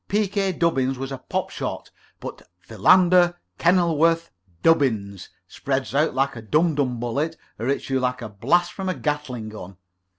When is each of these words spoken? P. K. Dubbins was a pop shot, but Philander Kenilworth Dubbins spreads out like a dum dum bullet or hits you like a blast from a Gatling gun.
P. 0.07 0.27
K. 0.27 0.51
Dubbins 0.51 0.97
was 0.97 1.11
a 1.11 1.19
pop 1.19 1.51
shot, 1.51 1.91
but 2.19 2.49
Philander 2.57 3.37
Kenilworth 3.59 4.31
Dubbins 4.63 5.29
spreads 5.47 5.93
out 5.93 6.15
like 6.15 6.35
a 6.35 6.41
dum 6.41 6.73
dum 6.73 6.99
bullet 6.99 7.37
or 7.59 7.67
hits 7.67 7.87
you 7.91 7.99
like 7.99 8.23
a 8.23 8.29
blast 8.29 8.73
from 8.73 8.89
a 8.89 8.95
Gatling 8.95 9.49
gun. 9.49 9.77